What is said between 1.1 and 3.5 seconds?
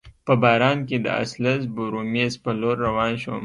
اسلز بورومیز په لور روان شوم.